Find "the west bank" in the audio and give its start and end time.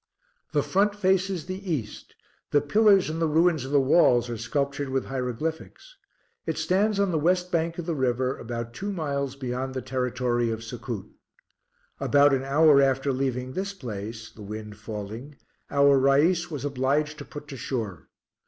7.11-7.77